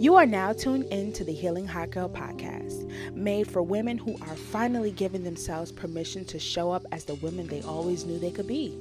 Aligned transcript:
You 0.00 0.14
are 0.14 0.26
now 0.26 0.52
tuned 0.52 0.84
in 0.92 1.12
to 1.14 1.24
the 1.24 1.32
Healing 1.32 1.66
Hot 1.66 1.90
Girl 1.90 2.08
podcast, 2.08 2.88
made 3.16 3.50
for 3.50 3.62
women 3.62 3.98
who 3.98 4.16
are 4.20 4.36
finally 4.36 4.92
giving 4.92 5.24
themselves 5.24 5.72
permission 5.72 6.24
to 6.26 6.38
show 6.38 6.70
up 6.70 6.86
as 6.92 7.04
the 7.04 7.16
women 7.16 7.48
they 7.48 7.62
always 7.62 8.04
knew 8.06 8.16
they 8.16 8.30
could 8.30 8.46
be. 8.46 8.78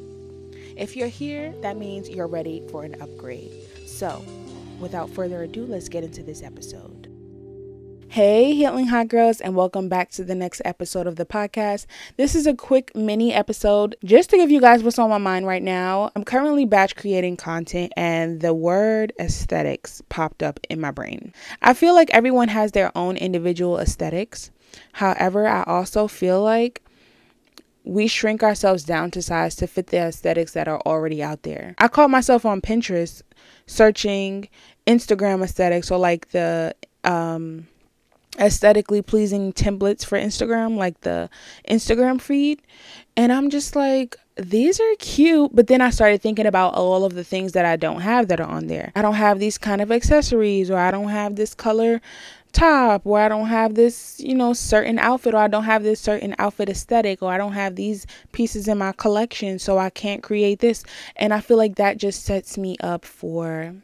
If 0.76 0.96
you're 0.96 1.08
here, 1.08 1.56
that 1.64 1.76
means 1.76 2.08
you're 2.08 2.28
ready 2.28 2.62
for 2.70 2.84
an 2.84 3.02
upgrade. 3.02 3.52
So, 3.88 4.24
without 4.80 5.10
further 5.10 5.42
ado, 5.42 5.66
let's 5.66 5.90
get 5.90 6.04
into 6.04 6.22
this 6.22 6.44
episode. 6.44 6.97
Hey, 8.18 8.56
Healing 8.56 8.88
Hot 8.88 9.10
Girls, 9.10 9.40
and 9.42 9.54
welcome 9.56 9.90
back 9.90 10.10
to 10.14 10.24
the 10.24 10.34
next 10.34 10.60
episode 10.66 11.06
of 11.06 11.18
the 11.18 11.26
podcast. 11.28 11.86
This 12.16 12.34
is 12.34 12.48
a 12.48 12.56
quick 12.56 12.96
mini 12.96 13.32
episode 13.32 13.96
just 14.04 14.32
to 14.32 14.38
give 14.38 14.50
you 14.50 14.60
guys 14.60 14.82
what's 14.82 14.98
on 14.98 15.12
my 15.12 15.20
mind 15.20 15.46
right 15.46 15.62
now. 15.62 16.10
I'm 16.16 16.24
currently 16.24 16.66
batch 16.66 16.96
creating 16.96 17.38
content, 17.38 17.94
and 17.96 18.42
the 18.42 18.56
word 18.56 19.14
aesthetics 19.20 20.02
popped 20.10 20.42
up 20.42 20.60
in 20.68 20.82
my 20.82 20.90
brain. 20.90 21.32
I 21.62 21.76
feel 21.76 21.94
like 21.94 22.10
everyone 22.10 22.48
has 22.48 22.72
their 22.72 22.92
own 22.98 23.18
individual 23.18 23.78
aesthetics. 23.78 24.50
However, 24.94 25.46
I 25.46 25.62
also 25.66 26.08
feel 26.08 26.42
like 26.42 26.82
we 27.84 28.08
shrink 28.08 28.42
ourselves 28.42 28.84
down 28.84 29.12
to 29.12 29.22
size 29.22 29.56
to 29.58 29.68
fit 29.68 29.88
the 29.92 29.98
aesthetics 29.98 30.54
that 30.54 30.68
are 30.68 30.82
already 30.88 31.22
out 31.22 31.44
there. 31.44 31.76
I 31.78 31.88
caught 31.88 32.10
myself 32.10 32.48
on 32.48 32.62
Pinterest 32.62 33.22
searching 33.68 34.50
Instagram 34.88 35.44
aesthetics 35.44 35.92
or 35.92 36.00
like 36.00 36.30
the 36.30 36.74
um 37.04 37.68
aesthetically 38.40 39.02
pleasing 39.02 39.54
templates 39.54 40.06
for 40.06 40.18
Instagram, 40.18 40.78
like 40.78 41.02
the 41.02 41.30
Instagram 41.70 42.22
feed. 42.22 42.62
And 43.16 43.32
I'm 43.32 43.50
just 43.50 43.76
like, 43.76 44.16
these 44.36 44.80
are 44.80 44.96
cute. 45.00 45.56
But 45.56 45.68
then 45.68 45.82
I 45.82 45.90
started 45.90 46.22
thinking 46.22 46.46
about 46.46 46.76
all 46.76 47.04
of 47.04 47.16
the 47.16 47.24
things 47.24 47.54
that 47.54 47.66
I 47.66 47.76
don't 47.76 48.02
have 48.02 48.28
that 48.28 48.40
are 48.40 48.48
on 48.48 48.68
there. 48.68 48.92
I 48.96 49.02
don't 49.02 49.16
have 49.16 49.40
these 49.40 49.58
kind 49.58 49.82
of 49.82 49.92
accessories, 49.92 50.70
or 50.70 50.78
I 50.78 50.92
don't 50.92 51.10
have 51.10 51.36
this 51.36 51.56
color 51.56 52.00
top, 52.54 53.06
or 53.06 53.20
I 53.20 53.28
don't 53.28 53.48
have 53.48 53.76
this, 53.76 54.20
you 54.20 54.36
know, 54.36 54.54
certain 54.54 55.00
outfit, 55.00 55.34
or 55.34 55.38
I 55.38 55.48
don't 55.48 55.64
have 55.64 55.84
this 55.84 56.00
certain 56.00 56.36
outfit 56.38 56.70
aesthetic, 56.70 57.22
or 57.22 57.32
I 57.32 57.38
don't 57.38 57.54
have 57.54 57.76
these 57.76 58.06
pieces 58.32 58.68
in 58.68 58.78
my 58.78 58.92
collection, 58.92 59.58
so 59.60 59.78
I 59.78 59.90
can't 59.90 60.22
create 60.22 60.60
this. 60.60 60.84
And 61.16 61.34
I 61.34 61.42
feel 61.42 61.58
like 61.58 61.76
that 61.76 61.98
just 61.98 62.24
sets 62.24 62.58
me 62.58 62.78
up 62.82 63.04
for 63.04 63.76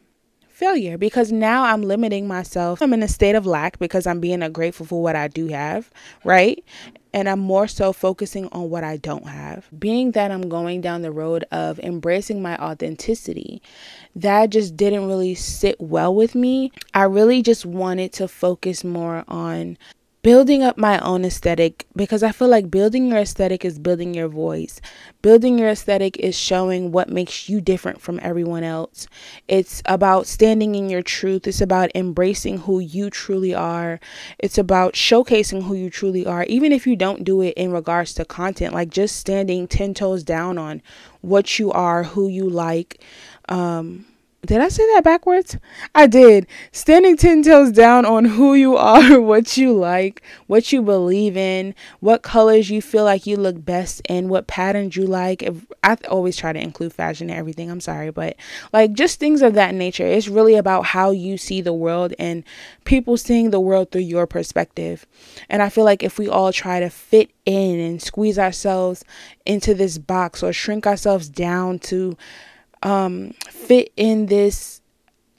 failure 0.54 0.96
because 0.96 1.32
now 1.32 1.64
I'm 1.64 1.82
limiting 1.82 2.28
myself. 2.28 2.80
I'm 2.80 2.92
in 2.92 3.02
a 3.02 3.08
state 3.08 3.34
of 3.34 3.44
lack 3.44 3.78
because 3.78 4.06
I'm 4.06 4.20
being 4.20 4.40
grateful 4.52 4.86
for 4.86 5.02
what 5.02 5.16
I 5.16 5.28
do 5.28 5.48
have, 5.48 5.90
right? 6.22 6.64
And 7.12 7.28
I'm 7.28 7.40
more 7.40 7.66
so 7.66 7.92
focusing 7.92 8.48
on 8.52 8.70
what 8.70 8.84
I 8.84 8.96
don't 8.96 9.26
have. 9.26 9.68
Being 9.76 10.12
that 10.12 10.30
I'm 10.30 10.48
going 10.48 10.80
down 10.80 11.02
the 11.02 11.12
road 11.12 11.44
of 11.50 11.78
embracing 11.80 12.40
my 12.40 12.56
authenticity, 12.58 13.62
that 14.14 14.50
just 14.50 14.76
didn't 14.76 15.08
really 15.08 15.34
sit 15.34 15.80
well 15.80 16.14
with 16.14 16.34
me. 16.34 16.70
I 16.94 17.04
really 17.04 17.42
just 17.42 17.66
wanted 17.66 18.12
to 18.14 18.28
focus 18.28 18.84
more 18.84 19.24
on 19.26 19.76
building 20.24 20.62
up 20.62 20.78
my 20.78 20.98
own 21.00 21.22
aesthetic 21.22 21.86
because 21.94 22.22
I 22.22 22.32
feel 22.32 22.48
like 22.48 22.70
building 22.70 23.08
your 23.08 23.18
aesthetic 23.18 23.62
is 23.62 23.78
building 23.78 24.14
your 24.14 24.28
voice. 24.28 24.80
Building 25.20 25.58
your 25.58 25.68
aesthetic 25.68 26.16
is 26.16 26.34
showing 26.34 26.92
what 26.92 27.10
makes 27.10 27.46
you 27.46 27.60
different 27.60 28.00
from 28.00 28.18
everyone 28.22 28.64
else. 28.64 29.06
It's 29.48 29.82
about 29.84 30.26
standing 30.26 30.76
in 30.76 30.88
your 30.88 31.02
truth. 31.02 31.46
It's 31.46 31.60
about 31.60 31.90
embracing 31.94 32.56
who 32.60 32.80
you 32.80 33.10
truly 33.10 33.54
are. 33.54 34.00
It's 34.38 34.56
about 34.56 34.94
showcasing 34.94 35.64
who 35.64 35.74
you 35.74 35.90
truly 35.90 36.24
are, 36.24 36.44
even 36.44 36.72
if 36.72 36.86
you 36.86 36.96
don't 36.96 37.22
do 37.22 37.42
it 37.42 37.52
in 37.58 37.70
regards 37.70 38.14
to 38.14 38.24
content, 38.24 38.72
like 38.72 38.88
just 38.88 39.16
standing 39.16 39.68
10 39.68 39.92
toes 39.92 40.24
down 40.24 40.56
on 40.56 40.80
what 41.20 41.58
you 41.58 41.70
are, 41.70 42.02
who 42.02 42.28
you 42.28 42.48
like. 42.48 42.98
Um, 43.50 44.06
did 44.46 44.60
I 44.60 44.68
say 44.68 44.84
that 44.94 45.04
backwards? 45.04 45.56
I 45.94 46.06
did. 46.06 46.46
Standing 46.72 47.16
10 47.16 47.42
toes 47.42 47.72
down 47.72 48.04
on 48.04 48.24
who 48.24 48.54
you 48.54 48.76
are, 48.76 49.20
what 49.20 49.56
you 49.56 49.72
like, 49.72 50.22
what 50.46 50.72
you 50.72 50.82
believe 50.82 51.36
in, 51.36 51.74
what 52.00 52.22
colors 52.22 52.70
you 52.70 52.82
feel 52.82 53.04
like 53.04 53.26
you 53.26 53.36
look 53.36 53.64
best 53.64 54.02
in, 54.08 54.28
what 54.28 54.46
patterns 54.46 54.96
you 54.96 55.06
like. 55.06 55.42
If, 55.42 55.64
I 55.82 55.96
always 56.08 56.36
try 56.36 56.52
to 56.52 56.60
include 56.60 56.92
fashion 56.92 57.30
and 57.30 57.38
everything. 57.38 57.70
I'm 57.70 57.80
sorry, 57.80 58.10
but 58.10 58.36
like 58.72 58.92
just 58.92 59.18
things 59.18 59.42
of 59.42 59.54
that 59.54 59.74
nature. 59.74 60.06
It's 60.06 60.28
really 60.28 60.54
about 60.54 60.86
how 60.86 61.10
you 61.10 61.36
see 61.38 61.60
the 61.60 61.72
world 61.72 62.14
and 62.18 62.44
people 62.84 63.16
seeing 63.16 63.50
the 63.50 63.60
world 63.60 63.90
through 63.90 64.02
your 64.02 64.26
perspective. 64.26 65.06
And 65.48 65.62
I 65.62 65.68
feel 65.68 65.84
like 65.84 66.02
if 66.02 66.18
we 66.18 66.28
all 66.28 66.52
try 66.52 66.80
to 66.80 66.90
fit 66.90 67.30
in 67.44 67.78
and 67.80 68.02
squeeze 68.02 68.38
ourselves 68.38 69.04
into 69.46 69.74
this 69.74 69.98
box 69.98 70.42
or 70.42 70.52
shrink 70.52 70.86
ourselves 70.86 71.28
down 71.28 71.78
to 71.78 72.16
um, 72.84 73.32
fit 73.50 73.92
in 73.96 74.26
this 74.26 74.80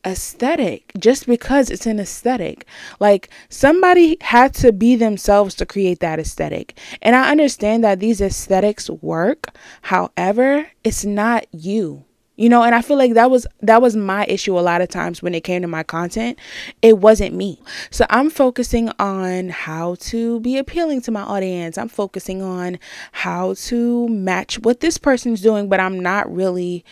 aesthetic 0.05 0.91
just 0.99 1.25
because 1.25 1.69
it's 1.69 1.85
an 1.85 1.99
aesthetic. 1.99 2.65
Like 2.99 3.29
somebody 3.49 4.17
had 4.21 4.53
to 4.55 4.71
be 4.71 4.95
themselves 4.95 5.55
to 5.55 5.65
create 5.65 5.99
that 5.99 6.19
aesthetic. 6.19 6.77
And 7.01 7.15
I 7.15 7.31
understand 7.31 7.83
that 7.83 7.99
these 7.99 8.21
aesthetics 8.21 8.89
work. 8.89 9.55
However, 9.81 10.67
it's 10.83 11.05
not 11.05 11.47
you. 11.51 12.05
You 12.37 12.49
know, 12.49 12.63
and 12.63 12.75
I 12.75 12.81
feel 12.81 12.97
like 12.97 13.13
that 13.13 13.31
was 13.31 13.47
that 13.61 13.81
was 13.81 13.95
my 13.95 14.25
issue 14.25 14.59
a 14.59 14.61
lot 14.61 14.81
of 14.81 14.89
times 14.89 15.23
when 15.23 15.33
it 15.33 15.45
came 15.45 15.61
to 15.61 15.69
my 15.69 15.83
content. 15.83 16.37
It 16.81 16.97
wasn't 16.97 17.33
me. 17.33 17.61
So 17.91 18.05
I'm 18.09 18.29
focusing 18.29 18.89
on 18.99 19.47
how 19.47 19.95
to 20.01 20.41
be 20.41 20.57
appealing 20.57 21.01
to 21.03 21.11
my 21.11 21.21
audience. 21.21 21.77
I'm 21.77 21.87
focusing 21.87 22.41
on 22.41 22.77
how 23.13 23.53
to 23.53 24.09
match 24.09 24.59
what 24.59 24.81
this 24.81 24.97
person's 24.97 25.39
doing, 25.39 25.69
but 25.69 25.79
I'm 25.79 25.97
not 25.97 26.29
really 26.33 26.83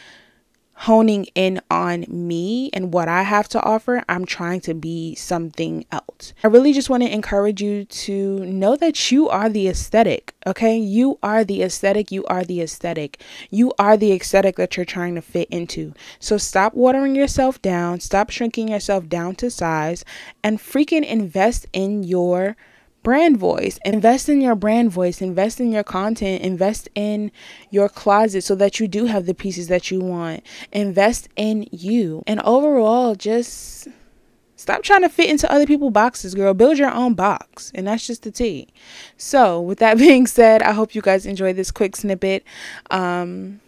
honing 0.76 1.26
in 1.36 1.62
on 1.70 2.06
me 2.10 2.70
and 2.74 2.94
what 2.94 3.08
I 3.08 3.24
have 3.24 3.48
to 3.50 3.62
offer, 3.62 4.04
I'm 4.10 4.26
trying 4.26 4.60
to 4.62 4.74
be 4.74 5.16
something 5.16 5.86
else. 5.92 6.34
I 6.44 6.48
really 6.48 6.74
just 6.74 6.90
want 6.90 7.04
to 7.04 7.14
encourage 7.14 7.62
you 7.62 7.86
to 7.86 8.40
know 8.40 8.76
that 8.76 9.12
you 9.12 9.30
are 9.30 9.50
the 9.50 9.68
aesthetic, 9.68 10.34
okay? 10.48 10.78
You 10.78 11.20
are 11.22 11.44
the 11.44 11.62
aesthetic, 11.62 12.12
you 12.12 12.26
are 12.26 12.44
the 12.44 12.62
aesthetic. 12.62 13.22
You 13.50 13.74
are 13.78 13.96
the 13.98 14.12
aesthetic 14.14 14.56
that 14.58 14.76
you're 14.76 14.86
trying 14.86 15.16
to 15.16 15.22
fit 15.22 15.48
into. 15.50 15.94
So 16.20 16.38
stop 16.38 16.74
watering 16.74 17.16
yourself 17.16 17.62
down, 17.62 18.00
stop 18.00 18.30
shrinking 18.30 18.68
yourself 18.68 19.08
down 19.08 19.36
to 19.36 19.52
size, 19.52 20.04
and 20.44 20.60
freaking 20.60 21.06
invest 21.06 21.68
in 21.72 22.04
your 22.04 22.58
brand 23.04 23.38
voice. 23.38 23.78
Invest 23.86 24.30
in 24.30 24.42
your 24.42 24.56
brand 24.56 24.92
voice, 24.92 25.22
invest 25.22 25.60
in 25.60 25.72
your 25.72 25.84
content, 25.84 26.42
invest 26.42 26.90
in 26.96 27.32
your 27.70 27.90
closet 27.90 28.44
so 28.44 28.56
that 28.56 28.80
you 28.80 28.88
do 28.88 29.06
have 29.06 29.26
the 29.26 29.34
pieces 29.34 29.68
that 29.68 29.92
you 29.92 30.00
want. 30.00 30.44
Invest 30.72 31.30
in 31.36 31.68
you. 31.72 32.24
And 32.26 32.40
overall, 32.42 33.16
just 33.16 33.88
stop 34.56 34.82
trying 34.82 35.02
to 35.02 35.10
fit 35.10 35.30
into 35.30 35.52
other 35.52 35.68
people's 35.68 35.94
boxes, 35.94 36.34
girl. 36.34 36.54
Build 36.54 36.78
your 36.78 36.92
own 36.92 37.14
box. 37.14 37.72
And 37.76 37.88
that's 37.88 38.08
just 38.08 38.24
the 38.24 38.32
tea. 38.32 38.70
So, 39.18 39.62
with 39.62 39.80
that 39.80 39.98
being 40.00 40.26
said, 40.26 40.64
I 40.64 40.72
hope 40.72 40.96
you 40.96 41.02
guys 41.02 41.26
enjoyed 41.26 41.58
this 41.58 41.72
quick 41.72 41.96
snippet. 41.96 42.44
Um, 42.90 43.60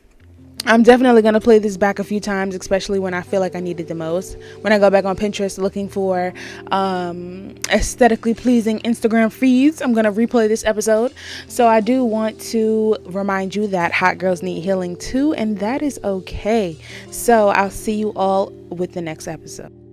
I'm 0.68 0.81
definitely 0.81 1.22
going 1.22 1.36
to 1.36 1.40
play 1.40 1.59
this 1.59 1.78
back 1.78 2.00
a 2.00 2.03
few 2.03 2.20
times, 2.20 2.56
especially 2.56 2.98
when 2.98 3.14
I 3.14 3.22
feel 3.22 3.40
like 3.40 3.56
I 3.56 3.59
need 3.59 3.80
it 3.80 3.88
the 3.88 3.94
most. 3.94 4.36
When 4.62 4.74
I 4.74 4.80
go 4.80 4.90
back 4.90 5.06
on 5.06 5.16
Pinterest 5.16 5.59
looking 5.59 5.88
for 5.88 6.34
um, 6.72 7.53
aesthetically 7.70 8.34
pleasing 8.34 8.80
Instagram 8.80 9.31
feeds, 9.31 9.80
I'm 9.80 9.94
going 9.94 10.06
to 10.06 10.12
replay 10.12 10.48
this 10.48 10.66
episode. 10.66 11.14
So 11.48 11.68
I 11.68 11.81
do 11.81 12.04
want 12.04 12.42
to 12.42 12.98
remind 13.06 13.54
you 13.54 13.68
that 13.68 13.92
hot 13.92 14.18
girls 14.18 14.42
need 14.42 14.62
healing 14.62 14.96
too, 14.96 15.36
and 15.36 15.59
that 15.59 15.84
is 15.84 16.00
okay. 16.04 16.75
So 17.12 17.50
I'll 17.50 17.70
see 17.70 17.94
you 17.94 18.12
all 18.16 18.50
with 18.70 18.94
the 18.94 19.02
next 19.02 19.28
episode. 19.28 19.84